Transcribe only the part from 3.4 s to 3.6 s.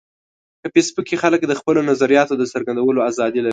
لري